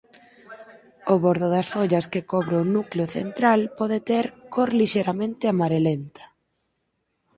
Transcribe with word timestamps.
O 1.13 1.15
bordo 1.23 1.47
das 1.55 1.67
follas 1.73 2.05
que 2.13 2.25
cobre 2.31 2.55
o 2.63 2.69
núcleo 2.75 3.07
central 3.17 3.59
pode 3.79 3.97
ter 4.09 4.25
cor 4.53 4.69
lixeiramente 4.79 5.43
amarelenta. 5.53 6.23